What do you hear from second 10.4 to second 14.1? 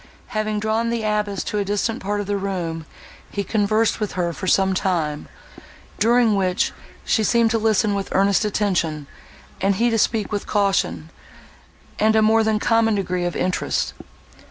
caution, and a more than common degree of interest.